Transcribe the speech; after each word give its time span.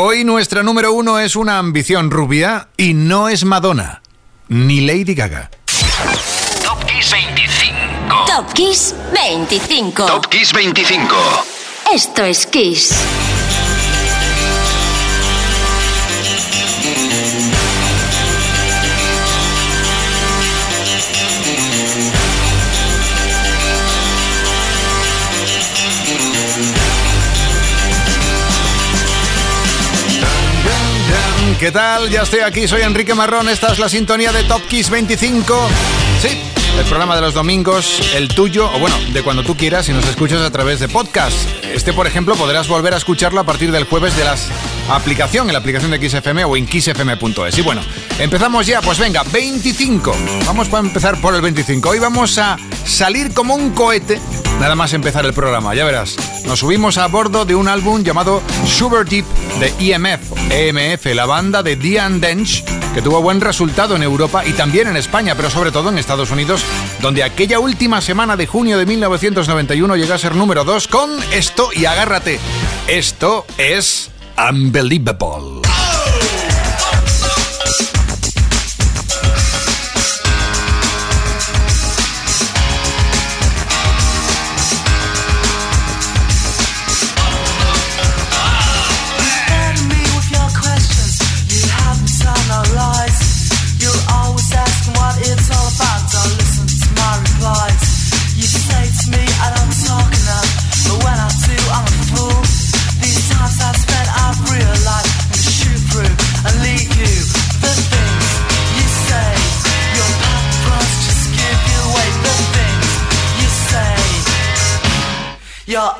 Hoy 0.00 0.22
nuestra 0.22 0.62
número 0.62 0.92
uno 0.92 1.18
es 1.18 1.34
una 1.34 1.58
ambición 1.58 2.12
rubia 2.12 2.68
y 2.76 2.94
no 2.94 3.28
es 3.28 3.44
Madonna, 3.44 4.00
ni 4.46 4.80
Lady 4.80 5.16
Gaga. 5.16 5.50
Top 6.62 6.84
Kiss 6.84 7.10
25. 7.10 8.24
Top 8.28 8.52
Kiss 8.52 8.94
25. 9.12 10.06
Top 10.06 10.26
Kiss 10.28 10.52
25. 10.52 11.16
Esto 11.92 12.22
es 12.22 12.46
Kiss. 12.46 12.94
¿Qué 31.58 31.72
tal? 31.72 32.08
Ya 32.08 32.22
estoy 32.22 32.40
aquí, 32.40 32.68
soy 32.68 32.82
Enrique 32.82 33.14
Marrón, 33.14 33.48
esta 33.48 33.72
es 33.72 33.80
la 33.80 33.88
sintonía 33.88 34.30
de 34.30 34.44
Top 34.44 34.64
Kiss 34.68 34.90
25. 34.90 35.68
Sí, 36.22 36.40
el 36.78 36.84
programa 36.86 37.16
de 37.16 37.20
los 37.20 37.34
domingos, 37.34 38.00
el 38.14 38.28
tuyo, 38.28 38.70
o 38.72 38.78
bueno, 38.78 38.96
de 39.12 39.22
cuando 39.22 39.42
tú 39.42 39.56
quieras 39.56 39.86
si 39.86 39.92
nos 39.92 40.06
escuchas 40.06 40.40
a 40.42 40.50
través 40.50 40.78
de 40.78 40.88
podcast. 40.88 41.36
Este, 41.64 41.92
por 41.92 42.06
ejemplo, 42.06 42.36
podrás 42.36 42.68
volver 42.68 42.94
a 42.94 42.96
escucharlo 42.96 43.40
a 43.40 43.44
partir 43.44 43.72
del 43.72 43.84
jueves 43.84 44.16
de 44.16 44.24
la 44.24 44.36
aplicación, 44.88 45.48
en 45.48 45.54
la 45.54 45.58
aplicación 45.58 45.90
de 45.90 46.08
XFM 46.08 46.44
o 46.44 46.56
en 46.56 46.66
kissfm.es. 46.66 47.58
Y 47.58 47.62
bueno, 47.62 47.82
empezamos 48.18 48.66
ya, 48.66 48.80
pues 48.80 48.98
venga, 48.98 49.22
25. 49.24 50.14
Vamos 50.46 50.72
a 50.72 50.78
empezar 50.78 51.20
por 51.20 51.34
el 51.34 51.42
25. 51.42 51.88
Hoy 51.88 51.98
vamos 51.98 52.38
a 52.38 52.56
salir 52.84 53.34
como 53.34 53.54
un 53.54 53.70
cohete, 53.70 54.20
nada 54.60 54.74
más 54.74 54.92
empezar 54.92 55.26
el 55.26 55.32
programa, 55.32 55.74
ya 55.74 55.84
verás. 55.84 56.16
Nos 56.46 56.60
subimos 56.60 56.96
a 56.96 57.06
bordo 57.08 57.44
de 57.44 57.54
un 57.54 57.68
álbum 57.68 58.02
llamado 58.02 58.42
Super 58.66 59.06
Deep 59.06 59.26
de 59.60 59.72
EMF, 59.78 60.20
EMF, 60.50 61.06
la 61.14 61.26
banda 61.26 61.62
de 61.62 61.76
Diane 61.76 62.20
Dench, 62.20 62.64
que 62.94 63.02
tuvo 63.02 63.20
buen 63.20 63.40
resultado 63.40 63.96
en 63.96 64.02
Europa 64.02 64.44
y 64.46 64.52
también 64.52 64.88
en 64.88 64.96
España, 64.96 65.34
pero 65.34 65.50
sobre 65.50 65.70
todo 65.70 65.90
en 65.90 65.98
Estados 65.98 66.30
Unidos, 66.30 66.64
donde 67.00 67.22
aquella 67.22 67.58
última 67.58 68.00
semana 68.00 68.36
de 68.36 68.46
junio 68.46 68.78
de 68.78 68.86
1991 68.86 69.96
llegó 69.96 70.14
a 70.14 70.18
ser 70.18 70.34
número 70.34 70.64
2 70.64 70.88
con 70.88 71.10
esto 71.32 71.70
y 71.74 71.84
agárrate. 71.84 72.40
Esto 72.86 73.46
es 73.58 74.10
Unbelievable. 74.50 75.67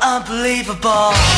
Unbelievable. 0.02 1.37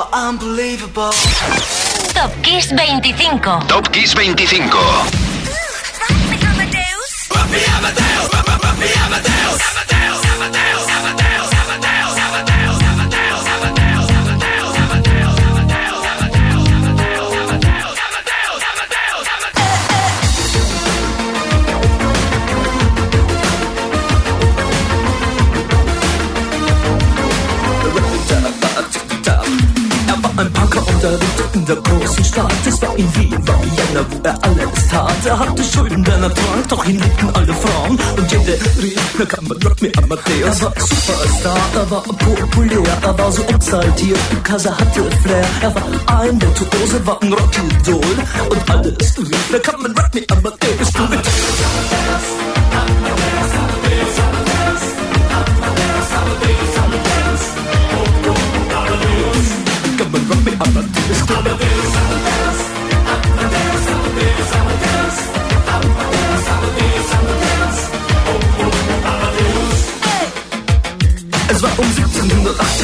You're 0.00 0.08
unbelievable. 0.14 1.12
Top 2.14 2.32
Kiss 2.42 2.68
25. 2.68 3.68
Top 3.68 3.92
Kiss 3.92 4.14
25. 4.14 5.20
großen 9.50 10.29
er 34.24 34.38
alles 34.42 34.88
tat. 34.90 35.26
Er 35.26 35.38
hatte 35.38 35.64
Schulden, 35.64 36.04
denn 36.04 36.22
er 36.22 36.34
trank, 36.34 36.68
doch 36.68 36.84
ihn 36.86 36.98
liebten 36.98 37.30
alle 37.34 37.54
Frauen. 37.54 37.98
Und 38.16 38.32
jede 38.32 38.52
rief, 38.82 39.14
na 39.18 39.24
kann 39.24 39.44
man 39.48 39.58
Rock 39.62 39.82
Me 39.82 39.92
Amadeus. 39.96 40.60
Er 40.60 40.62
war 40.62 40.72
Superstar, 40.78 41.58
er 41.74 41.90
war 41.90 42.02
populär, 42.02 42.98
er 43.02 43.18
war 43.18 43.32
so 43.32 43.42
exaltiert, 43.42 44.20
because 44.30 44.68
er 44.68 44.78
hatte 44.78 45.02
Flair. 45.22 45.46
Er 45.62 45.74
war 45.74 46.20
ein 46.20 46.40
Virtuose, 46.40 47.06
war 47.06 47.22
ein 47.22 47.32
Rockidol. 47.32 48.14
Und 48.50 48.70
alles 48.70 49.18
rief, 49.18 49.50
na 49.52 49.58
kann 49.58 49.82
man 49.82 49.92
Rock 49.92 50.14
Me 50.14 50.22
Amadeus. 50.28 50.92
Du 50.92 52.39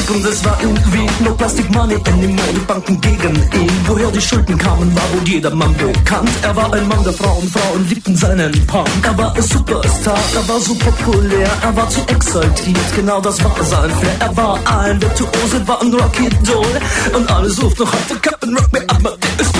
1780 0.07 0.15
und 0.15 0.25
es 0.25 0.45
war 0.45 0.57
irgendwie 0.61 1.23
no 1.23 1.33
Plastic 1.35 1.69
Money 1.71 1.95
anymore. 2.07 2.53
Die 2.53 2.59
Banken 2.59 3.01
gegen 3.01 3.35
ihn. 3.35 3.71
Woher 3.87 4.11
die 4.11 4.21
Schulden 4.21 4.57
kamen, 4.57 4.95
war 4.95 5.03
wohl 5.13 5.27
jedermann 5.27 5.75
bekannt. 5.75 6.29
Er 6.41 6.55
war 6.55 6.73
ein 6.73 6.87
Mann 6.87 7.03
der 7.03 7.13
Frauen, 7.13 7.47
Frauen 7.49 7.87
liebten 7.87 8.15
seinen 8.15 8.51
Punk. 8.67 8.87
Er 9.03 9.17
war 9.17 9.35
ein 9.35 9.41
Superstar, 9.41 10.19
er 10.35 10.47
war 10.47 10.59
so 10.59 10.75
populär, 10.75 11.49
er 11.61 11.75
war 11.75 11.89
zu 11.89 12.01
exaltiert. 12.07 12.95
Genau 12.95 13.19
das 13.21 13.43
war 13.43 13.63
sein 13.63 13.91
Flair. 13.91 14.15
Er 14.19 14.37
war 14.37 14.59
ein 14.81 15.01
Virtuose, 15.01 15.67
war 15.67 15.81
ein 15.81 15.93
Rocky 15.93 16.29
Doll. 16.43 16.81
Und 17.13 17.29
alle 17.31 17.49
suchten 17.49 17.83
noch 17.83 17.93
heute 17.93 18.19
Captain 18.21 18.55
Rock 18.55 18.73
Me 18.73 18.83
Amadeus. 18.87 19.17
Come 19.53 19.56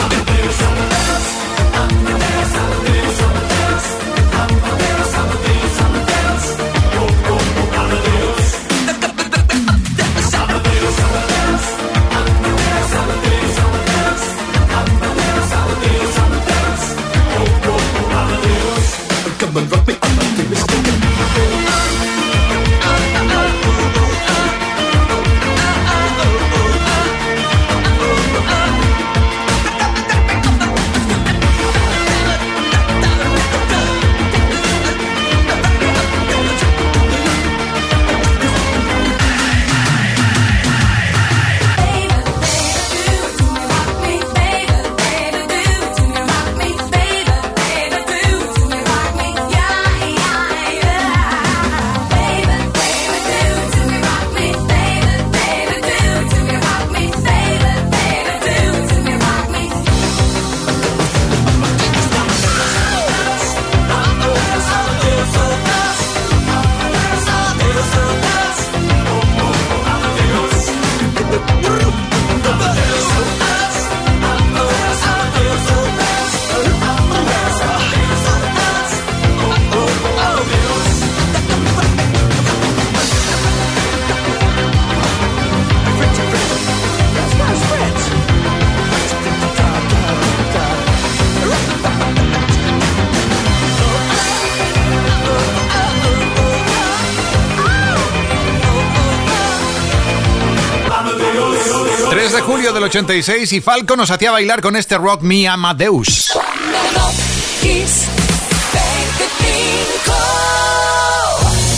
del 102.77 102.83
86 102.83 103.53
y 103.53 103.61
Falco 103.61 103.95
nos 103.95 104.11
hacía 104.11 104.29
bailar 104.29 104.61
con 104.61 104.75
este 104.75 104.99
rock 104.99 105.23
Me 105.23 105.47
Amadeus. 105.47 106.31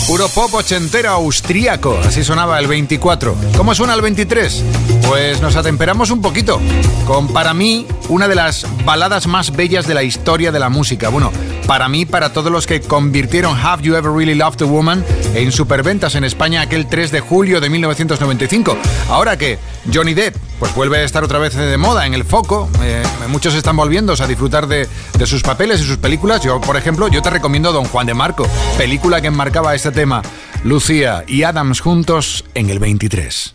Puro 0.06 0.28
pop 0.28 0.52
ochentero 0.52 1.08
austríaco, 1.08 1.98
así 2.04 2.22
sonaba 2.22 2.58
el 2.58 2.66
24. 2.66 3.34
¿Cómo 3.56 3.74
suena 3.74 3.94
el 3.94 4.02
23? 4.02 4.62
Pues 5.08 5.40
nos 5.40 5.56
atemperamos 5.56 6.10
un 6.10 6.20
poquito, 6.20 6.60
con 7.06 7.28
para 7.28 7.54
mí 7.54 7.86
una 8.10 8.28
de 8.28 8.34
las 8.34 8.66
baladas 8.84 9.26
más 9.26 9.56
bellas 9.56 9.86
de 9.86 9.94
la 9.94 10.02
historia 10.02 10.52
de 10.52 10.58
la 10.58 10.68
música. 10.68 11.08
Bueno, 11.08 11.32
para 11.70 11.88
mí, 11.88 12.04
para 12.04 12.32
todos 12.32 12.50
los 12.50 12.66
que 12.66 12.80
convirtieron 12.80 13.56
Have 13.56 13.84
You 13.84 13.94
Ever 13.94 14.10
Really 14.10 14.34
Loved 14.34 14.60
a 14.60 14.64
Woman 14.64 15.04
en 15.36 15.52
superventas 15.52 16.16
en 16.16 16.24
España 16.24 16.62
aquel 16.62 16.88
3 16.88 17.12
de 17.12 17.20
julio 17.20 17.60
de 17.60 17.70
1995. 17.70 18.76
Ahora 19.08 19.36
que 19.36 19.56
Johnny 19.94 20.12
Depp 20.12 20.34
pues 20.58 20.74
vuelve 20.74 20.96
a 20.98 21.04
estar 21.04 21.22
otra 21.22 21.38
vez 21.38 21.54
de 21.54 21.76
moda 21.76 22.06
en 22.06 22.14
el 22.14 22.24
foco, 22.24 22.68
eh, 22.82 23.04
muchos 23.28 23.54
están 23.54 23.76
volviendo 23.76 24.14
a 24.18 24.26
disfrutar 24.26 24.66
de, 24.66 24.88
de 25.16 25.26
sus 25.26 25.44
papeles 25.44 25.80
y 25.80 25.84
sus 25.84 25.98
películas. 25.98 26.42
Yo, 26.42 26.60
por 26.60 26.76
ejemplo, 26.76 27.06
yo 27.06 27.22
te 27.22 27.30
recomiendo 27.30 27.70
Don 27.70 27.84
Juan 27.84 28.08
de 28.08 28.14
Marco, 28.14 28.48
película 28.76 29.20
que 29.20 29.28
enmarcaba 29.28 29.72
este 29.72 29.92
tema. 29.92 30.22
Lucía 30.64 31.22
y 31.28 31.44
Adams 31.44 31.78
juntos 31.78 32.46
en 32.54 32.68
el 32.70 32.80
23. 32.80 33.54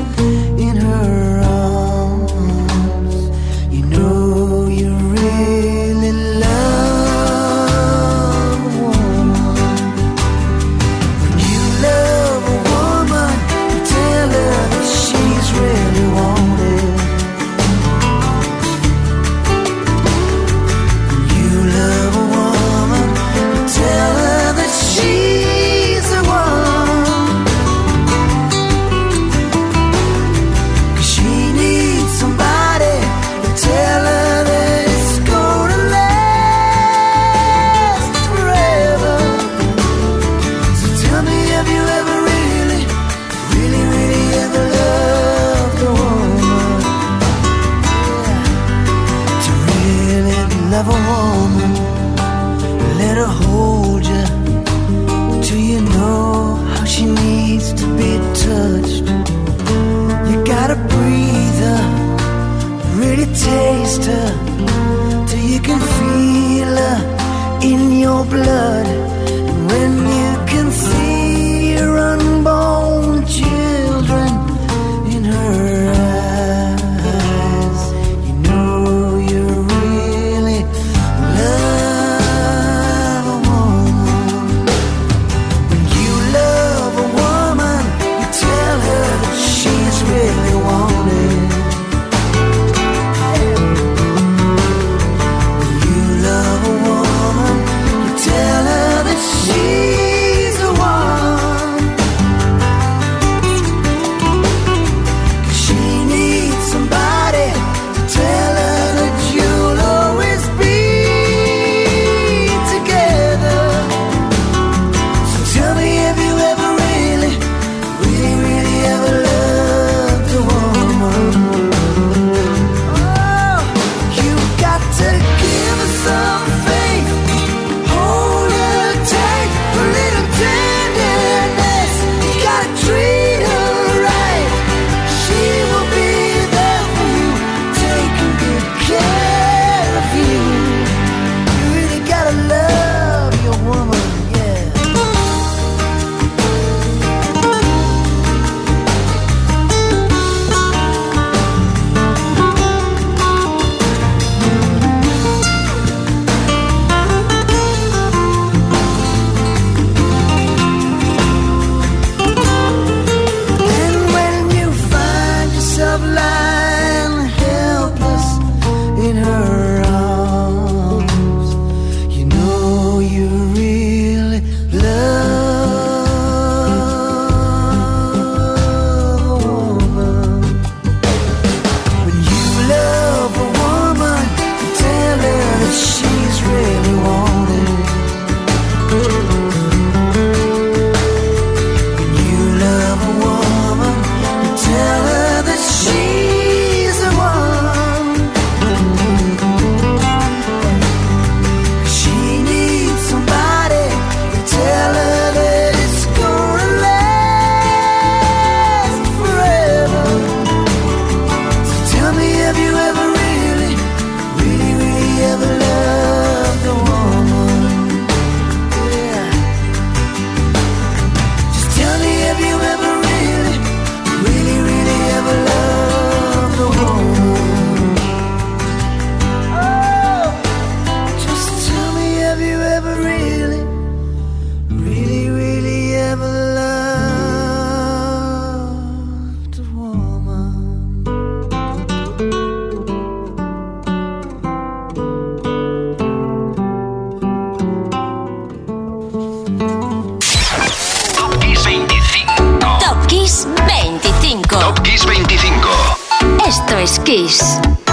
es 256.81 256.97
Kiss. 257.03 257.90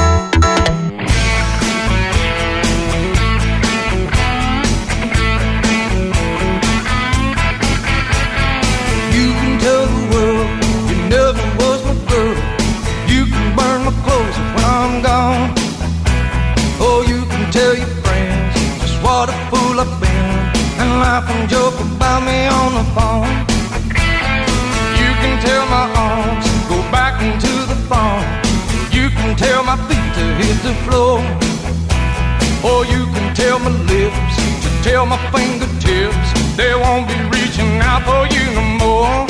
Tell 34.83 35.07
my 35.07 35.19
fingertips 35.31 36.29
they 36.57 36.75
won't 36.75 37.09
be 37.09 37.19
reaching 37.37 37.79
out 37.81 38.03
for 38.07 38.23
you 38.35 38.45
no 38.55 38.65
more. 38.85 39.27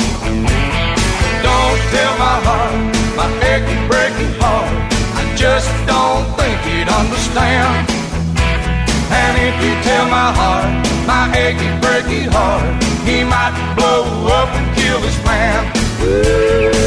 Don't 1.41 1.79
tell 1.93 2.13
my 2.17 2.37
heart, 2.47 2.73
my 3.17 3.27
aching, 3.51 3.83
breaking 3.89 4.33
heart. 4.39 4.69
I 5.19 5.23
just 5.35 5.69
don't 5.85 6.25
think 6.37 6.57
he'd 6.69 6.87
understand. 6.87 7.89
And 9.11 9.33
if 9.47 9.55
you 9.63 9.73
tell 9.83 10.05
my 10.07 10.31
heart, 10.39 10.69
my 11.07 11.25
aching, 11.35 11.75
breaking 11.81 12.31
heart, 12.31 12.83
he 13.03 13.23
might 13.23 13.55
blow 13.75 14.03
up 14.27 14.49
and 14.49 14.67
kill 14.77 14.99
his 15.01 15.17
man. 15.25 16.78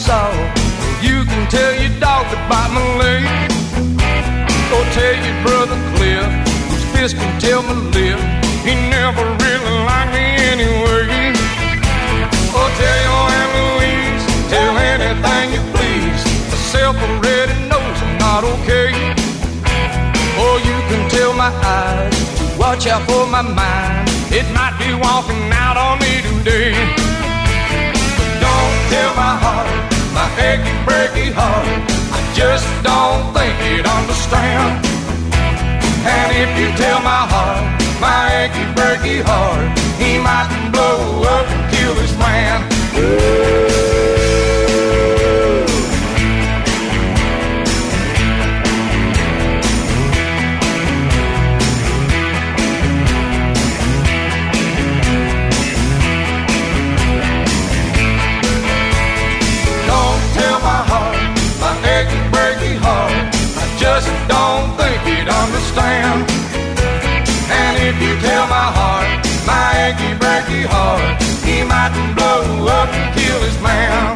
saw. 0.00 0.32
You 1.04 1.24
can 1.28 1.44
tell 1.50 1.72
your 1.76 1.92
daughter 2.00 2.38
about 2.46 2.70
my 2.72 2.84
leg, 3.00 3.22
or 4.72 4.84
tell 4.96 5.16
your 5.26 5.36
brother 5.44 5.76
Cliff, 5.94 6.24
whose 6.68 6.86
fist 6.92 7.14
can 7.20 7.32
tell 7.40 7.62
my 7.62 7.76
lip. 7.92 8.18
He 8.64 8.74
never 8.88 9.24
really 9.44 9.76
liked 9.88 10.12
me 10.16 10.26
anyway. 10.52 11.04
Or 12.56 12.66
tell 12.80 12.98
your 13.06 13.24
Aunt 13.38 13.52
Louise, 13.60 14.24
tell 14.48 14.74
anything 14.92 15.46
you 15.54 15.62
please. 15.74 16.22
The 16.52 16.58
self 16.72 16.96
already 16.96 17.56
knows 17.68 17.96
I'm 18.04 18.16
not 18.24 18.42
okay. 18.54 18.90
Or 20.42 20.54
you 20.68 20.76
can 20.88 21.02
tell 21.10 21.32
my 21.34 21.52
eyes 21.76 22.16
to 22.38 22.44
watch 22.58 22.86
out 22.86 23.02
for 23.08 23.26
my 23.26 23.42
mind. 23.42 24.08
It 24.32 24.46
might 24.56 24.76
be 24.80 24.90
walking 25.06 25.44
out 25.64 25.76
on 25.76 25.98
me 26.04 26.12
today. 26.28 26.72
But 28.16 28.30
don't 28.44 28.76
tell 28.92 29.12
my 29.24 29.34
heart 29.44 29.69
achy, 30.38 30.74
breaky 30.86 31.32
heart. 31.32 31.66
I 32.12 32.20
just 32.34 32.68
don't 32.82 33.32
think 33.34 33.54
you'd 33.66 33.86
understand. 33.86 34.84
And 36.06 36.28
if 36.42 36.50
you 36.60 36.68
tell 36.76 37.00
my 37.02 37.24
heart, 37.32 37.64
my 38.00 38.22
achy, 38.44 38.64
breaky 38.76 39.22
heart, 39.22 39.66
he 39.98 40.18
might 40.18 40.50
blow 40.72 40.99
you 68.00 68.12
tell 68.20 68.46
my 68.48 68.68
heart, 68.78 69.08
my 69.46 69.68
achy 69.86 70.12
breaky 70.22 70.64
heart, 70.64 71.22
he 71.44 71.62
might 71.64 71.94
blow 72.16 72.66
up 72.66 72.88
and 72.88 73.08
kill 73.18 73.40
his 73.48 73.58
man. 73.62 74.14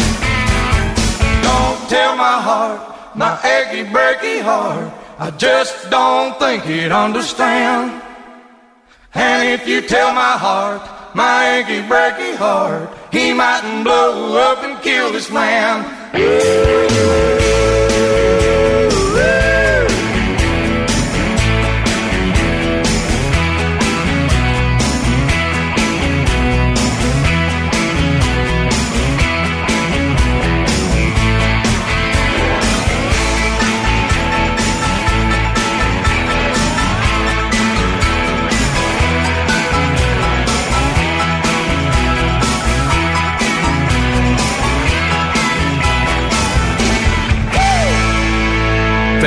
Don't 1.42 1.78
tell 1.88 2.16
my 2.16 2.38
heart, 2.48 2.80
my 3.14 3.34
achy 3.54 3.84
breaky 3.84 4.40
heart, 4.42 4.92
I 5.18 5.30
just 5.32 5.90
don't 5.90 6.38
think 6.38 6.64
he'd 6.64 6.92
understand. 6.92 8.02
And 9.14 9.48
if 9.48 9.68
you 9.68 9.80
tell 9.80 10.12
my 10.12 10.36
heart, 10.46 10.82
my 11.14 11.58
achy 11.58 11.80
breaky 11.86 12.34
heart, 12.36 12.90
he 13.12 13.32
mightn't 13.32 13.84
blow 13.84 14.36
up 14.36 14.64
and 14.64 14.82
kill 14.82 15.12
this 15.12 15.30
man. 15.30 15.84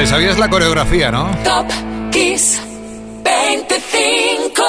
Te 0.07 0.11
sabías 0.11 0.39
la 0.39 0.49
coreografía, 0.49 1.11
¿no? 1.11 1.29
Top 1.43 1.67
Kiss 2.13 2.61
25. 3.25 4.63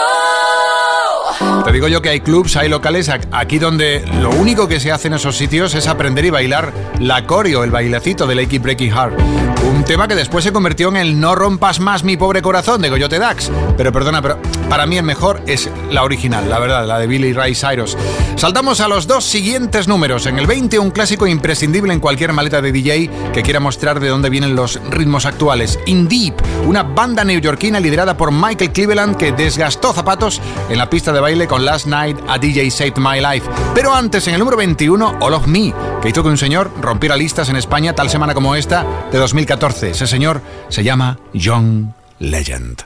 Te 1.65 1.71
digo 1.71 1.87
yo 1.87 2.03
que 2.03 2.09
hay 2.09 2.19
clubs, 2.19 2.57
hay 2.57 2.69
locales 2.69 3.09
aquí 3.09 3.61
donde 3.61 4.05
lo 4.21 4.31
único 4.31 4.67
que 4.67 4.81
se 4.81 4.91
hace 4.91 5.07
en 5.07 5.15
esos 5.15 5.37
sitios 5.37 5.77
es 5.77 5.87
aprender 5.87 6.25
y 6.25 6.31
bailar 6.31 6.73
la 6.99 7.25
coreo, 7.25 7.63
el 7.63 7.71
bailecito 7.71 8.27
de 8.27 8.35
Lakey 8.35 8.59
Breaky 8.59 8.91
Heart. 8.91 9.58
Un 9.69 9.85
tema 9.85 10.09
que 10.09 10.15
después 10.15 10.45
se 10.45 10.53
convirtió 10.53 10.89
en 10.89 10.97
el 10.97 11.21
No 11.21 11.35
rompas 11.35 11.79
más 11.79 12.03
mi 12.03 12.17
pobre 12.17 12.41
corazón 12.41 12.81
de 12.81 12.89
Coyote 12.89 13.19
Dax. 13.19 13.51
Pero 13.77 13.93
perdona, 13.93 14.23
pero 14.23 14.39
para 14.71 14.87
mí 14.87 14.97
el 14.97 15.05
mejor 15.05 15.43
es 15.47 15.69
la 15.91 16.05
original, 16.05 16.49
la 16.49 16.59
verdad, 16.59 16.87
la 16.87 16.99
de 16.99 17.07
Billy 17.07 17.35
Ray 17.35 17.55
Cyrus. 17.55 17.97
Saltamos 18.37 18.81
a 18.81 18.89
los 18.89 19.07
dos 19.07 19.25
siguientes 19.25 19.87
números. 19.87 20.25
En 20.25 20.39
el 20.39 20.47
20, 20.47 20.79
un 20.79 20.91
clásico 20.91 21.27
imprescindible 21.27 21.93
en 21.93 22.01
cualquier 22.01 22.33
maleta 22.33 22.63
de 22.63 22.73
DJ 22.73 23.11
que 23.35 23.43
quiera 23.43 23.61
mostrar 23.61 24.01
de 24.01 24.09
dónde 24.09 24.31
vienen 24.31 24.57
los 24.57 24.81
ritmos 24.91 25.27
actuales. 25.27 25.79
In 25.85 26.09
Deep, 26.09 26.35
una 26.67 26.83
banda 26.83 27.23
neoyorquina 27.23 27.79
liderada 27.79 28.17
por 28.17 28.33
Michael 28.33 28.73
Cleveland 28.73 29.17
que 29.17 29.33
desgastó 29.33 29.93
zapatos 29.93 30.41
en 30.71 30.79
la 30.79 30.89
pista 30.89 31.13
de 31.13 31.21
baile 31.21 31.47
con 31.47 31.65
Last 31.65 31.87
Night 31.87 32.19
a 32.27 32.39
DJ 32.39 32.71
Saved 32.71 32.97
My 32.97 33.21
Life. 33.21 33.49
Pero 33.75 33.93
antes, 33.93 34.27
en 34.29 34.35
el 34.35 34.41
número 34.41 34.57
21, 34.57 35.19
All 35.21 35.35
of 35.35 35.47
Me, 35.47 35.75
que 36.01 36.09
hizo 36.09 36.23
que 36.23 36.31
un 36.31 36.39
señor 36.39 36.71
rompiera 36.81 37.17
listas 37.17 37.51
en 37.51 37.57
España 37.57 37.95
tal 37.95 38.09
semana 38.09 38.33
como 38.33 38.55
esta 38.55 38.87
de 39.13 39.19
2014. 39.19 39.58
Ese 39.61 40.07
señor 40.07 40.41
se 40.69 40.85
llama 40.85 41.19
John 41.35 41.93
Legend. 42.21 42.85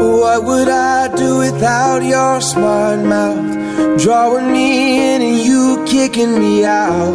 What 0.00 0.44
would 0.46 0.68
I 0.68 1.14
do 1.14 1.38
without 1.38 2.02
your 2.02 2.40
smart 2.40 3.04
mouth? 3.04 4.02
Drawing 4.02 4.50
me 4.50 5.14
in 5.14 5.22
and 5.22 5.38
you 5.38 5.84
kicking 5.86 6.36
me 6.36 6.64
out. 6.64 7.14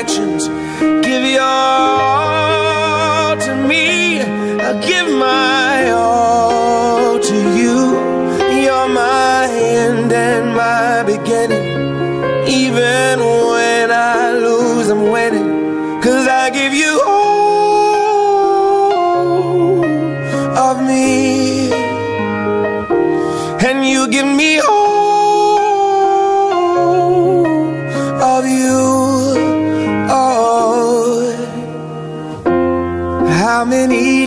imperfections. 0.00 0.48
Give 1.06 1.24
your 1.24 1.73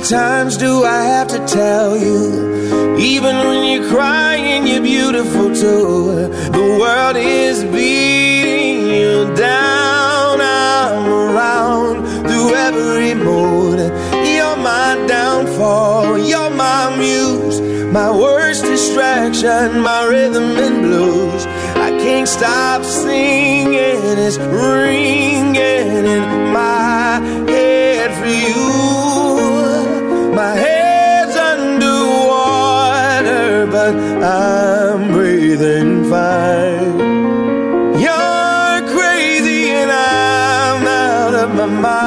times 0.10 0.56
do 0.56 0.86
I 0.86 1.04
have 1.04 1.28
to 1.28 1.46
tell 1.46 1.98
you? 1.98 2.96
Even 2.98 3.36
when 3.36 3.66
you're 3.70 3.90
crying, 3.90 4.66
you're 4.66 4.82
beautiful 4.82 5.54
too. 5.54 6.30
The 6.58 6.78
world 6.80 7.18
is 7.18 7.66
beating 7.66 8.88
you 8.88 9.36
down. 9.36 10.40
I'm 10.40 11.08
around 11.10 12.06
through 12.26 12.56
every 12.56 13.16
mood. 13.16 13.80
You're 14.26 14.56
my 14.56 14.96
downfall. 15.10 16.18
You're 16.18 16.52
my 16.52 16.96
muse. 16.96 17.60
My 17.92 18.10
worst 18.10 18.64
distraction, 18.64 19.82
my 19.82 20.06
rhythm 20.06 20.56
and 20.58 20.84
blues. 20.84 21.46
I 21.76 21.90
can't 22.00 22.30
stop 22.30 22.86
singing. 22.86 23.76
It's 24.26 24.38
ringing 24.38 26.06
in 26.16 26.54
my 26.54 27.20
head 27.50 28.12
for 28.22 28.26
you. 28.26 29.67
My 30.38 30.54
head's 30.56 31.36
underwater, 31.36 31.66
but 33.66 33.96
I'm 34.24 35.12
breathing 35.12 36.08
fine. 36.12 37.00
You're 38.00 38.88
crazy 38.96 39.72
and 39.72 39.92
I'm 39.92 40.86
out 40.86 41.34
of 41.34 41.56
my 41.56 41.66
mind. 41.66 42.07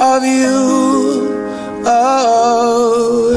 of 0.00 0.22
you. 0.22 1.82
Oh. 1.84 3.34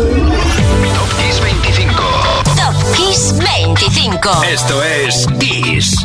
Top 0.96 1.10
Kiss 1.18 1.40
25. 1.40 2.56
Top 2.56 2.76
Kiss 2.96 3.34
25. 3.34 4.44
Esto 4.44 4.84
es 4.84 5.26
Kiss. 5.40 6.01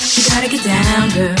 You 0.00 0.24
gotta 0.30 0.48
get 0.48 0.64
down, 0.64 1.08
girl. 1.10 1.39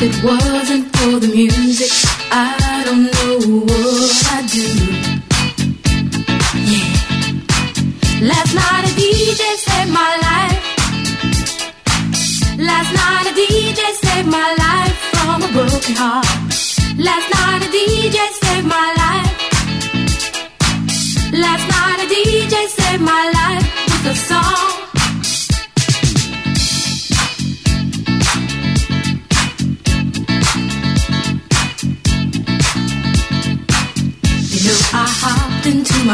It 0.00 0.22
wasn't 0.22 0.96
for 0.96 1.18
the 1.18 1.26
music, 1.26 1.90
I 2.30 2.67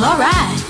Well, 0.00 0.12
alright. 0.12 0.64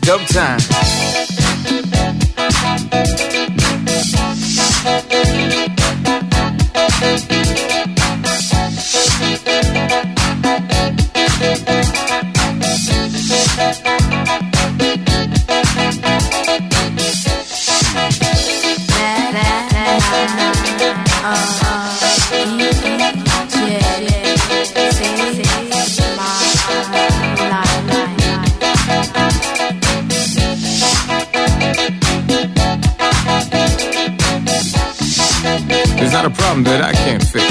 Dub 0.00 0.20
time. 0.28 1.23
not 36.14 36.24
a 36.26 36.30
problem 36.30 36.62
that 36.62 36.80
I 36.80 36.92
can't 36.92 37.24
fix. 37.34 37.50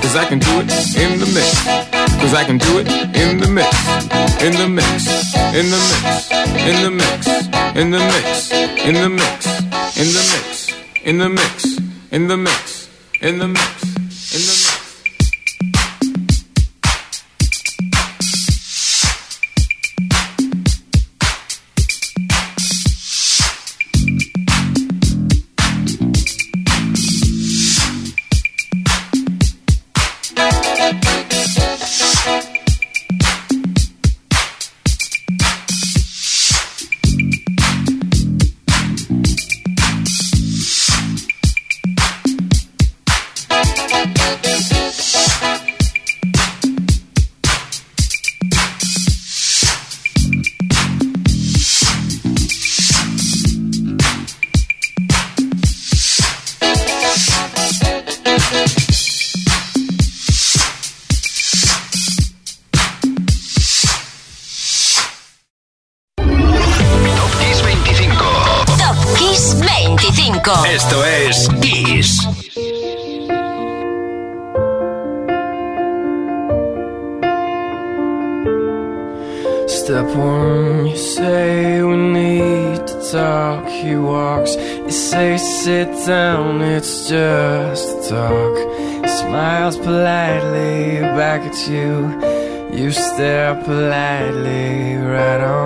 Cause 0.00 0.16
I 0.16 0.24
can 0.24 0.38
do 0.38 0.52
it 0.60 0.72
in 0.96 1.20
the 1.20 1.28
mix. 1.36 1.52
Cause 2.16 2.32
I 2.32 2.44
can 2.44 2.56
do 2.56 2.78
it 2.80 2.88
in 2.88 3.36
the 3.36 3.46
mix. 3.46 3.68
In 4.40 4.52
the 4.56 4.68
mix. 4.68 5.04
In 5.52 5.66
the 5.68 5.80
mix. 5.90 6.30
In 6.70 6.76
the 6.80 6.90
mix. 7.00 7.28
In 7.76 7.90
the 7.90 8.00
mix. 8.00 8.50
In 8.80 8.94
the 8.94 9.08
mix. 9.10 9.42
In 10.00 10.08
the 10.16 10.22
mix. 10.30 10.72
In 11.04 11.18
the 11.18 11.28
mix. 11.28 11.78
In 12.10 12.28
the 12.28 12.36
mix. 12.38 12.88
In 13.20 13.38
the 13.38 13.48
mix. 13.48 13.79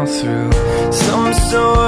through. 0.06 0.52
Some 0.92 1.34
sort 1.34 1.83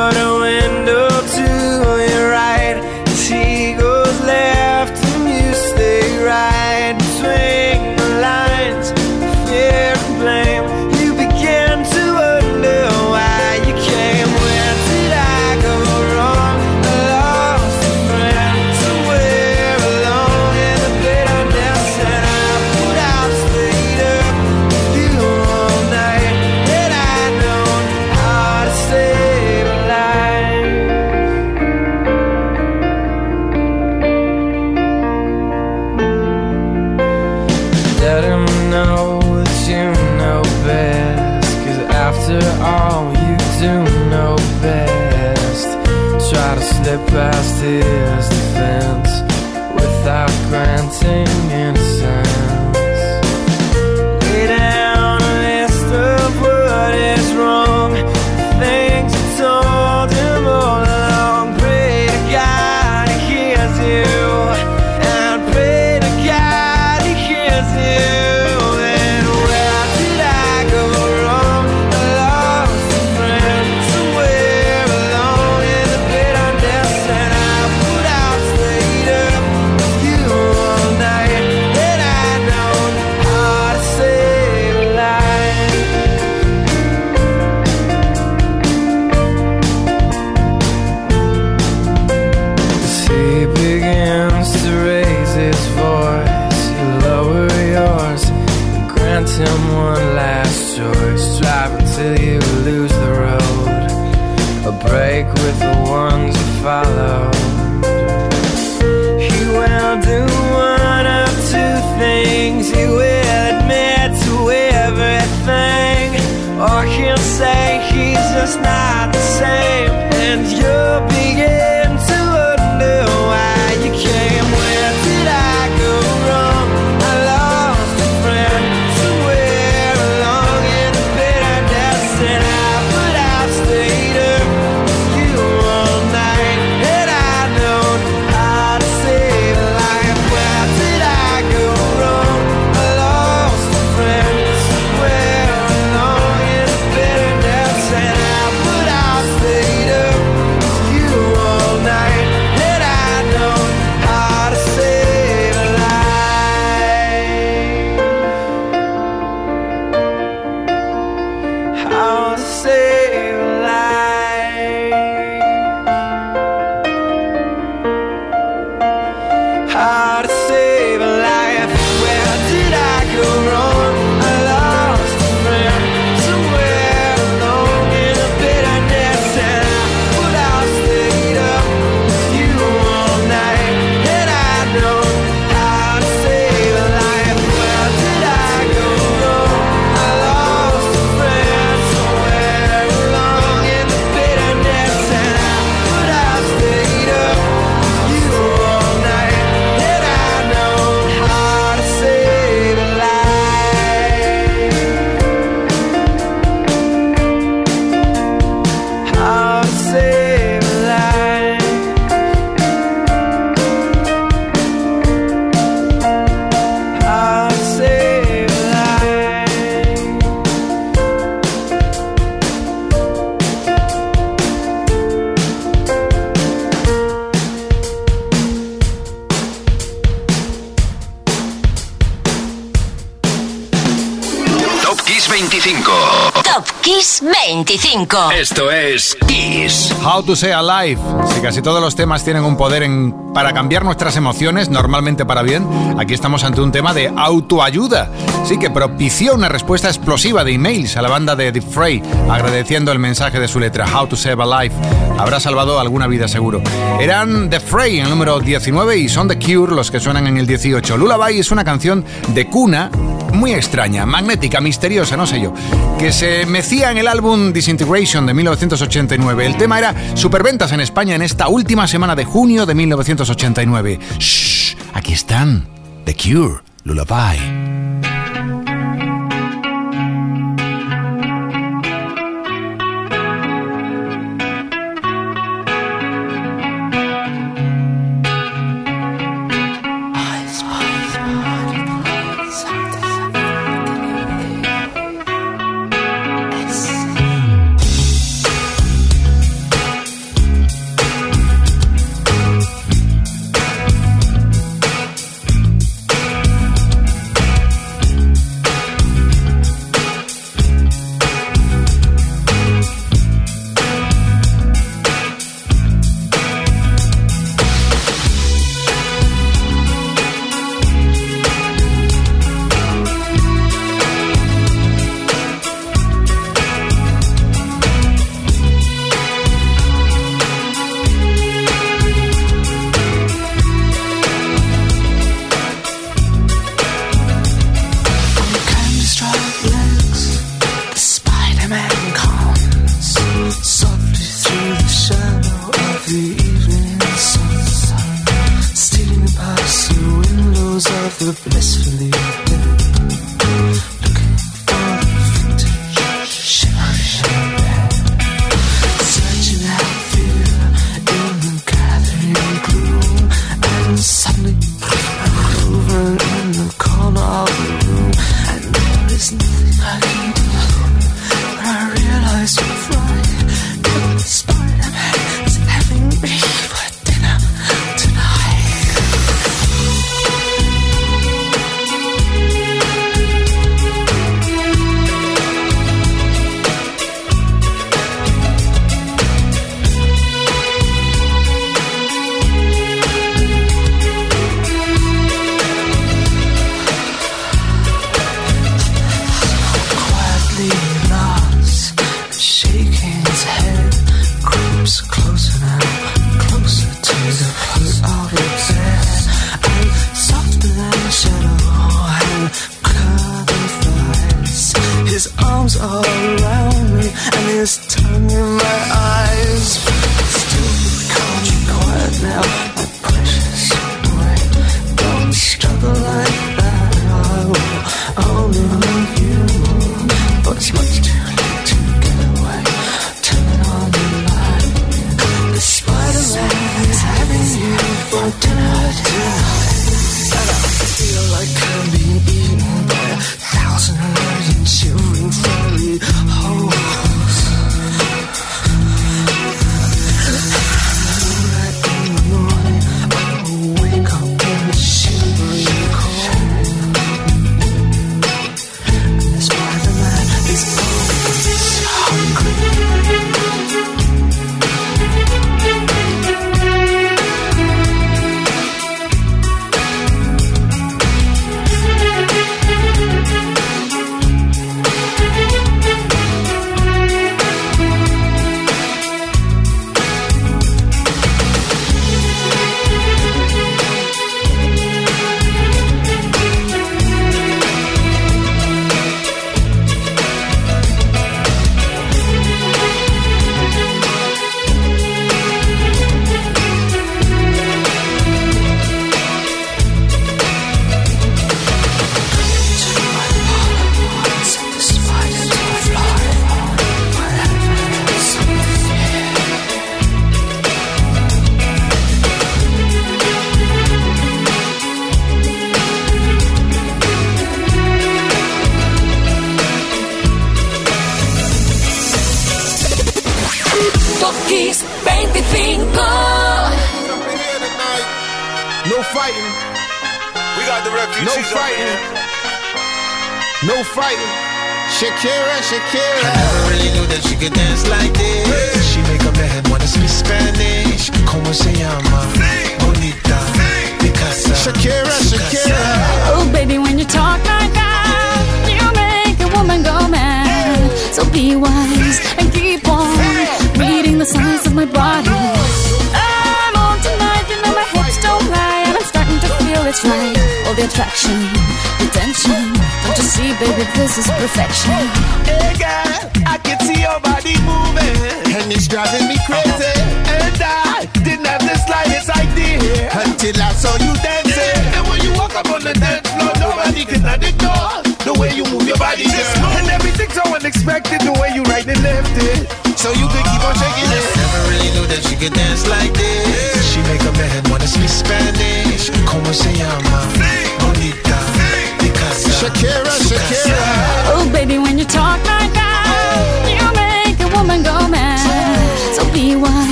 25. 237.96 238.32
Esto 238.32 238.70
es 238.70 239.16
Kiss. 239.26 239.94
How 240.04 240.22
to 240.22 240.36
Say 240.36 240.50
Alive. 240.50 241.00
Si 241.34 241.40
casi 241.40 241.62
todos 241.62 241.80
los 241.80 241.96
temas 241.96 242.22
tienen 242.24 242.44
un 242.44 242.56
poder 242.56 242.82
en, 242.82 243.32
para 243.32 243.54
cambiar 243.54 243.86
nuestras 243.86 244.16
emociones, 244.16 244.68
normalmente 244.68 245.24
para 245.24 245.42
bien, 245.42 245.66
aquí 245.98 246.12
estamos 246.12 246.44
ante 246.44 246.60
un 246.60 246.72
tema 246.72 246.92
de 246.92 247.10
autoayuda. 247.16 248.10
Sí 248.44 248.58
que 248.58 248.68
propició 248.68 249.34
una 249.34 249.48
respuesta 249.48 249.88
explosiva 249.88 250.44
de 250.44 250.52
emails 250.52 250.96
a 250.98 251.02
la 251.02 251.08
banda 251.08 251.34
de 251.36 251.52
The 251.52 251.62
Fray, 251.62 252.02
agradeciendo 252.30 252.92
el 252.92 252.98
mensaje 252.98 253.40
de 253.40 253.48
su 253.48 253.60
letra, 253.60 253.86
How 253.86 254.06
to 254.08 254.16
Save 254.16 254.42
Alive. 254.42 254.74
Habrá 255.18 255.40
salvado 255.40 255.80
alguna 255.80 256.06
vida 256.06 256.28
seguro. 256.28 256.60
Eran 257.00 257.48
The 257.48 257.60
Fray 257.60 257.98
en 257.98 258.04
el 258.04 258.10
número 258.10 258.40
19 258.40 258.98
y 258.98 259.08
son 259.08 259.26
The 259.26 259.38
Cure 259.38 259.74
los 259.74 259.90
que 259.90 260.00
suenan 260.00 260.26
en 260.26 260.36
el 260.36 260.46
18. 260.46 260.98
Lullaby 260.98 261.38
es 261.38 261.50
una 261.50 261.64
canción 261.64 262.04
de 262.28 262.46
cuna 262.46 262.90
muy 263.36 263.52
extraña, 263.52 264.06
magnética, 264.06 264.60
misteriosa, 264.60 265.16
no 265.16 265.26
sé 265.26 265.40
yo, 265.40 265.52
que 265.98 266.12
se 266.12 266.46
mecía 266.46 266.90
en 266.90 266.98
el 266.98 267.08
álbum 267.08 267.52
Disintegration 267.52 268.26
de 268.26 268.34
1989. 268.34 269.46
El 269.46 269.56
tema 269.56 269.78
era 269.78 269.94
superventas 270.16 270.72
en 270.72 270.80
España 270.80 271.14
en 271.14 271.22
esta 271.22 271.48
última 271.48 271.86
semana 271.86 272.16
de 272.16 272.24
junio 272.24 272.66
de 272.66 272.74
1989. 272.74 274.00
Shh, 274.18 274.76
aquí 274.94 275.12
están, 275.12 275.66
The 276.04 276.14
Cure, 276.14 276.62
Lullaby. 276.84 277.65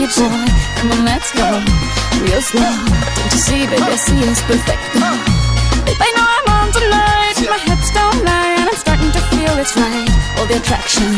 You, 0.00 0.06
boy. 0.06 0.46
Come 0.78 0.92
on, 0.92 1.04
let's 1.04 1.30
go, 1.34 1.48
real 2.22 2.40
slow. 2.40 2.62
Don't 2.62 3.32
you 3.34 3.40
see, 3.42 3.66
baby, 3.66 3.82
I 3.82 3.96
see 3.96 4.20
it's 4.22 4.42
perfect. 4.42 4.82
Babe, 5.84 5.98
I 5.98 6.08
know 6.14 6.26
I'm 6.26 6.46
on 6.54 6.66
tonight, 6.72 7.36
my 7.50 7.58
hips 7.58 7.90
don't 7.90 8.24
lie, 8.24 8.54
and 8.58 8.68
I'm 8.70 8.76
starting 8.76 9.10
to 9.10 9.22
feel 9.32 9.54
it's 9.58 9.74
right. 9.76 10.08
All 10.38 10.46
the 10.46 10.56
attraction, 10.56 11.10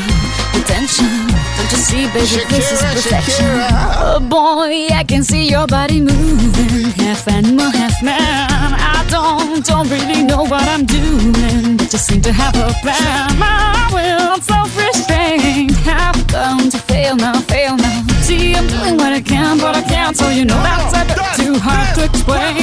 the 0.55 0.63
tension. 0.65 1.13
Don't 1.57 1.71
you 1.73 1.79
see, 1.79 2.07
baby, 2.09 2.45
this 2.49 2.73
is 2.73 2.81
perfection. 2.81 3.45
Shakira. 3.45 3.69
Oh 4.01 4.21
boy, 4.21 4.89
I 4.95 5.05
can 5.05 5.23
see 5.25 5.49
your 5.49 5.67
body 5.67 6.01
moving, 6.01 6.91
half 7.05 7.29
animal, 7.29 7.71
half 7.71 8.03
man. 8.03 8.49
I 8.51 9.05
don't, 9.11 9.65
don't 9.65 9.89
really 9.91 10.23
know 10.23 10.45
what 10.45 10.67
I'm 10.69 10.87
doing, 10.87 11.77
but 11.77 11.91
just 11.91 12.07
seem 12.07 12.23
to 12.23 12.33
have 12.33 12.57
a 12.57 12.73
plan. 12.81 13.39
My 13.39 13.91
will, 13.93 14.35
I'm 14.35 14.41
self-restrained, 14.41 15.73
have 15.85 16.27
come 16.29 16.71
to 16.71 16.79
fail 16.79 17.17
now, 17.17 17.39
fail 17.41 17.77
now. 17.77 18.10
See, 18.31 18.55
I'm 18.55 18.69
doing 18.69 18.97
what 18.97 19.13
I 19.13 19.21
can, 19.21 19.59
but 19.59 19.75
I 19.75 19.83
can't, 19.83 20.17
so 20.17 20.29
you 20.29 20.45
know 20.45 20.55
that's 20.63 20.95
a 20.95 21.03
bit 21.03 21.19
too 21.35 21.59
hard 21.59 21.97
to 21.97 22.05
explain. 22.05 22.63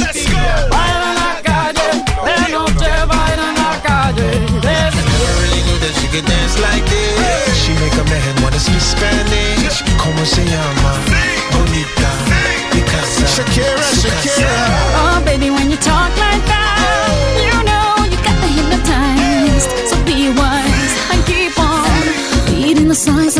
Let's 0.00 0.24
go. 0.32 0.40
Baila 0.72 1.10
la 1.20 1.30
calle, 1.44 1.88
de 2.24 2.48
noche, 2.56 2.92
baila 3.04 3.48
la 3.60 3.72
calle. 3.84 4.30
There's 4.64 4.94
Never 4.96 5.34
really 5.44 5.62
knew 5.68 5.78
that 5.84 5.92
she 6.00 6.08
could 6.08 6.24
dance 6.24 6.56
like 6.56 6.86
this. 6.88 7.52
She 7.60 7.72
make 7.84 7.92
a 7.92 8.04
man 8.08 8.42
wanna 8.42 8.58
speak 8.58 8.80
Spanish. 8.80 9.84
Como 10.00 10.24
se 10.24 10.42
llama? 10.46 11.37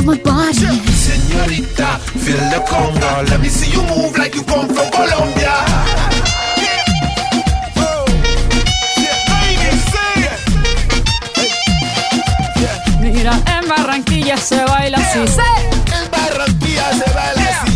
My 0.08 0.16
body. 0.16 0.80
Señorita, 0.88 2.00
feel 2.24 2.40
the 2.48 2.64
conga. 2.66 3.22
Let 3.28 3.40
me 3.42 3.50
see 3.50 3.70
you 3.70 3.82
move 3.82 4.16
like 4.16 4.34
you 4.34 4.42
come 4.42 4.66
from 4.66 4.90
Colombia. 4.90 5.52
Oh. 7.76 8.06
Mira, 13.02 13.38
en 13.44 13.68
Barranquilla 13.68 14.38
se 14.38 14.64
baila 14.64 14.96
así. 14.96 15.18
En 15.18 16.10
Barranquilla 16.10 16.90
se 16.94 17.10
baila 17.12 17.42
así. 17.50 17.72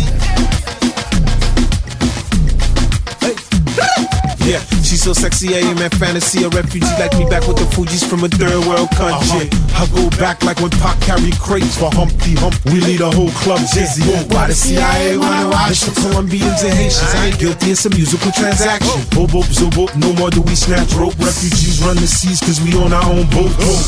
Yeah, 4.39 4.59
she's 4.81 5.03
so 5.03 5.13
sexy, 5.13 5.55
I 5.55 5.59
am 5.59 5.77
in 5.77 5.89
fantasy. 5.91 6.43
A 6.43 6.49
refugee 6.49 6.97
like 6.97 7.15
me 7.15 7.25
back 7.29 7.47
with 7.47 7.57
the 7.57 7.65
Fugees 7.75 8.03
from 8.03 8.23
a 8.23 8.27
third 8.27 8.65
world 8.65 8.89
country. 8.89 9.49
Uh-huh. 9.51 9.62
I 9.75 9.87
go 9.91 10.09
back 10.17 10.43
like 10.43 10.59
when 10.61 10.71
Pac 10.79 10.99
carried 11.01 11.37
crates 11.39 11.77
for 11.77 11.91
Humpty 11.91 12.35
Hump. 12.39 12.55
We 12.65 12.79
lead 12.79 13.01
a 13.01 13.11
whole 13.11 13.31
club 13.43 13.59
dizzy. 13.73 14.03
Oh, 14.07 14.23
why 14.31 14.47
the 14.47 14.55
CIA 14.55 15.17
wanna 15.17 15.49
watch 15.49 15.81
the 15.81 15.91
Colombians 15.99 16.63
and 16.63 16.73
Haitians? 16.73 17.13
I 17.15 17.27
ain't 17.27 17.39
guilty, 17.39 17.71
it's 17.71 17.85
a 17.85 17.89
musical 17.89 18.31
transaction. 18.31 18.89
Oh. 18.89 19.03
Boop, 19.11 19.29
boop, 19.33 19.47
zoop, 19.51 19.73
boop. 19.73 19.91
No 19.97 20.13
more 20.13 20.29
do 20.29 20.41
we 20.41 20.55
snatch 20.55 20.93
rope. 20.93 21.17
Refugees 21.19 21.83
run 21.83 21.97
the 21.97 22.07
seas 22.07 22.39
cause 22.39 22.61
we 22.61 22.75
own 22.77 22.93
our 22.93 23.03
own 23.03 23.25
boat. 23.33 23.51
Oh. 23.59 23.81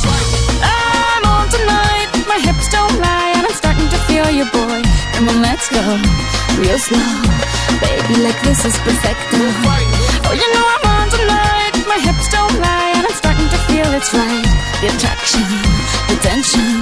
I'm 0.62 1.24
on 1.26 1.48
tonight, 1.50 2.10
my 2.28 2.40
hips 2.40 2.68
don't 2.70 2.98
lie, 3.00 3.32
and 3.38 3.46
I'm 3.46 3.56
starting 3.56 3.88
to 3.88 4.00
feel 4.10 4.30
you, 4.30 4.46
boy. 4.52 4.82
Come 5.16 5.30
on, 5.30 5.42
let's 5.42 5.70
go, 5.70 5.80
real 6.60 6.80
slow. 6.80 7.00
Baby, 7.80 8.20
like 8.26 8.40
this 8.44 8.66
is 8.66 8.76
perfect. 8.84 9.22
Oh, 9.32 10.34
you 10.34 10.48
know 10.52 10.66
I'm 10.66 10.86
on 10.92 11.08
tonight, 11.14 11.74
my 11.88 12.00
hips 12.02 12.28
don't 12.32 12.58
lie, 12.60 12.95
feel 13.76 13.94
it's 13.94 14.14
right. 14.14 14.48
The 14.80 14.88
attraction, 14.88 15.44
the 16.08 16.16
tension. 16.24 16.82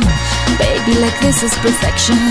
Baby, 0.62 0.94
like 1.02 1.18
this 1.22 1.41
is 1.41 1.54
perfection. 1.66 2.22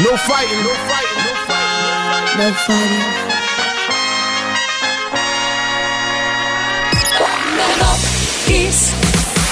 No 0.00 0.16
fighting, 0.28 0.62
no 0.64 0.74
fighting, 0.88 1.22
no 1.26 1.34
fighting. 1.48 2.38
No 2.40 2.48
fighting. 2.66 3.08
Kiss 8.46 8.80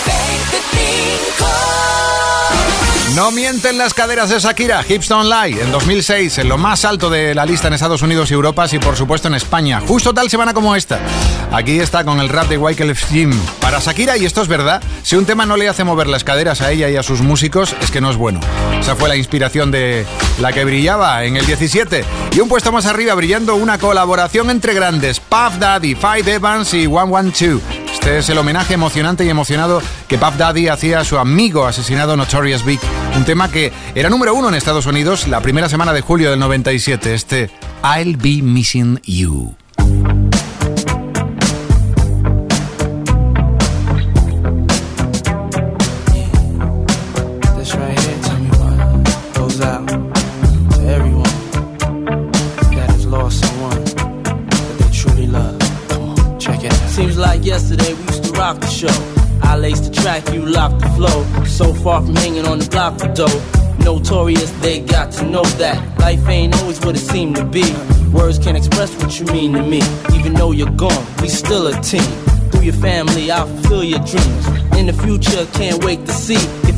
25. 0.05 1.98
No 3.19 3.33
mienten 3.33 3.79
las 3.79 3.95
caderas 3.95 4.31
de 4.31 4.39
Shakira, 4.39 4.85
Hips 4.89 5.09
Don't 5.09 5.29
Lie, 5.29 5.61
en 5.61 5.73
2006, 5.73 6.39
en 6.39 6.49
lo 6.49 6.57
más 6.57 6.85
alto 6.85 7.11
de 7.11 7.35
la 7.35 7.45
lista 7.45 7.67
en 7.67 7.75
Estados 7.75 8.01
Unidos 8.03 8.31
y 8.31 8.35
Europa 8.35 8.67
y 8.71 8.79
por 8.79 8.95
supuesto 8.95 9.27
en 9.27 9.35
España. 9.35 9.83
Justo 9.85 10.15
tal 10.15 10.31
semana 10.31 10.55
como 10.55 10.77
esta. 10.77 11.01
Aquí 11.51 11.81
está 11.81 12.05
con 12.05 12.21
el 12.21 12.29
rap 12.29 12.47
de 12.49 12.59
Wyclef 12.59 13.09
Jim. 13.09 13.33
Para 13.61 13.81
Shakira, 13.81 14.17
y 14.17 14.25
esto 14.25 14.41
es 14.41 14.47
verdad, 14.47 14.81
si 15.03 15.17
un 15.17 15.27
tema 15.27 15.47
no 15.47 15.57
le 15.57 15.69
hace 15.69 15.83
mover 15.83 16.07
las 16.07 16.23
caderas 16.23 16.61
a 16.61 16.71
ella 16.71 16.91
y 16.91 16.97
a 16.97 17.03
sus 17.03 17.21
músicos, 17.21 17.75
es 17.81 17.91
que 17.91 18.01
no 18.01 18.09
es 18.09 18.17
bueno. 18.17 18.39
Esa 18.79 18.95
fue 18.95 19.09
la 19.09 19.17
inspiración 19.17 19.73
de 19.73 20.07
la 20.41 20.53
que 20.53 20.65
brillaba 20.65 21.25
en 21.25 21.37
el 21.37 21.45
17. 21.45 22.05
Y 22.37 22.39
un 22.39 22.49
puesto 22.49 22.71
más 22.71 22.87
arriba 22.87 23.15
brillando 23.15 23.57
una 23.57 23.79
colaboración 23.79 24.49
entre 24.49 24.75
grandes, 24.75 25.19
Puff 25.19 25.59
Daddy, 25.59 25.97
Five 25.97 26.35
Evans 26.35 26.73
y 26.73 26.87
112. 26.87 27.88
Este 27.99 28.19
es 28.19 28.29
el 28.31 28.39
homenaje 28.39 28.75
emocionante 28.75 29.25
y 29.25 29.29
emocionado 29.29 29.83
que 30.07 30.19
Puff 30.19 30.37
Daddy 30.37 30.69
hacía 30.69 31.01
a 31.01 31.05
su 31.05 31.19
amigo 31.19 31.67
asesinado 31.67 32.17
Notorious 32.17 32.65
Big. 32.65 32.79
Un 33.17 33.25
tema 33.25 33.51
que 33.51 33.73
era 33.97 34.09
número 34.09 34.35
uno 34.35 34.49
en 34.49 34.55
Estados 34.55 34.87
Unidos 34.87 35.27
la 35.27 35.41
primera 35.41 35.69
semana 35.69 35.93
de 35.93 36.01
julio 36.01 36.31
del 36.31 36.39
97. 36.39 37.13
Este 37.13 37.51
I'll 37.83 38.17
Be 38.17 38.41
Missing 38.41 39.01
You. 39.05 39.57
Seems 56.99 57.17
like 57.17 57.45
yesterday 57.45 57.95
we 57.95 58.03
used 58.07 58.25
to 58.25 58.33
rock 58.33 58.59
the 58.59 58.67
show. 58.67 59.49
I 59.49 59.57
laced 59.57 59.85
the 59.85 60.01
track, 60.03 60.35
you 60.35 60.45
locked 60.45 60.81
the 60.81 60.89
flow. 60.97 61.45
So 61.45 61.73
far 61.73 62.05
from 62.05 62.17
hanging 62.17 62.45
on 62.45 62.59
the 62.59 62.69
block 62.69 62.99
for 62.99 63.07
dough. 63.15 63.41
Notorious, 63.85 64.51
they 64.63 64.81
got 64.81 65.13
to 65.13 65.25
know 65.25 65.45
that 65.63 65.79
life 66.01 66.27
ain't 66.27 66.57
always 66.57 66.81
what 66.81 66.97
it 66.97 66.99
seemed 66.99 67.37
to 67.37 67.45
be. 67.45 67.73
Words 68.13 68.41
can't 68.41 68.57
express 68.57 69.01
what 69.01 69.17
you 69.21 69.27
mean 69.27 69.53
to 69.53 69.63
me. 69.63 69.81
Even 70.13 70.35
though 70.35 70.51
you're 70.51 70.73
gone, 70.73 71.07
we 71.23 71.29
still 71.29 71.69
a 71.69 71.81
team. 71.83 72.03
Through 72.51 72.63
your 72.63 72.75
family, 72.75 73.31
I'll 73.31 73.47
fulfill 73.47 73.85
your 73.85 74.01
dreams. 74.01 74.47
In 74.77 74.87
the 74.87 74.93
future, 75.05 75.47
can't 75.53 75.85
wait 75.85 76.05
to 76.05 76.13
see 76.13 76.58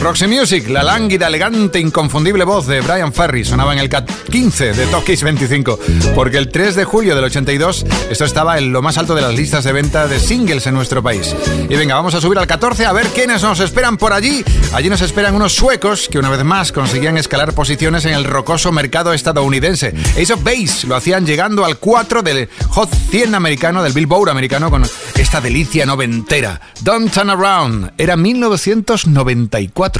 Roxy 0.00 0.26
Music, 0.26 0.68
la 0.68 0.82
lánguida, 0.82 1.26
elegante, 1.26 1.80
inconfundible 1.80 2.44
voz 2.44 2.66
de 2.66 2.80
Brian 2.80 3.12
Ferry 3.12 3.44
sonaba 3.44 3.72
en 3.72 3.78
el 3.78 3.88
15 3.88 4.72
de 4.72 4.86
Top 4.86 5.04
Kiss 5.04 5.22
25, 5.22 5.78
porque 6.14 6.38
el 6.38 6.48
3 6.48 6.76
de 6.76 6.84
julio 6.84 7.14
del 7.14 7.24
82 7.24 7.84
esto 8.10 8.24
estaba 8.24 8.58
en 8.58 8.72
lo 8.72 8.82
más 8.82 8.98
alto 8.98 9.14
de 9.14 9.22
las 9.22 9.34
listas 9.34 9.64
de 9.64 9.72
venta 9.72 10.06
de 10.06 10.20
singles 10.20 10.66
en 10.66 10.74
nuestro 10.74 11.02
país. 11.02 11.34
Y 11.68 11.74
venga, 11.74 11.94
vamos 11.94 12.14
a 12.14 12.20
subir 12.20 12.38
al 12.38 12.46
14 12.46 12.86
a 12.86 12.92
ver 12.92 13.06
quiénes 13.08 13.42
nos 13.42 13.58
esperan 13.60 13.96
por 13.96 14.12
allí. 14.12 14.44
Allí 14.72 14.88
nos 14.88 15.00
esperan 15.00 15.34
unos 15.34 15.54
suecos 15.54 16.08
que 16.08 16.18
una 16.18 16.30
vez 16.30 16.44
más 16.44 16.72
conseguían 16.72 17.16
escalar 17.16 17.52
posiciones 17.54 18.04
en 18.04 18.12
el 18.12 18.24
rocoso 18.24 18.70
mercado 18.72 19.12
estadounidense. 19.12 19.94
Ace 20.20 20.32
of 20.32 20.44
Base 20.44 20.86
lo 20.86 20.94
hacían 20.94 21.26
llegando 21.26 21.64
al 21.64 21.78
4 21.78 22.22
del 22.22 22.48
Hot 22.68 22.90
100 23.10 23.34
americano, 23.34 23.82
del 23.82 23.92
Billboard 23.92 24.30
americano, 24.30 24.70
con 24.70 24.84
esta 25.16 25.40
delicia 25.40 25.86
noventera. 25.86 26.60
Don't 26.82 27.12
Turn 27.12 27.30
Around, 27.30 27.92
era 27.96 28.16
1994. 28.16 29.95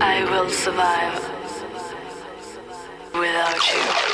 I 0.00 0.24
will 0.30 0.50
survive 0.50 1.22
without 3.14 4.00
you. 4.00 4.05